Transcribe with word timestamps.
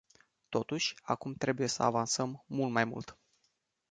Totuși, 0.49 0.95
acum 1.03 1.33
trebuie 1.33 1.67
să 1.67 1.83
avansăm 1.83 2.43
mult 2.47 2.71
mai 2.71 2.85
mult. 2.85 3.17